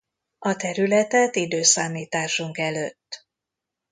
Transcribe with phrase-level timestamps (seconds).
[0.39, 2.95] A területet i.e.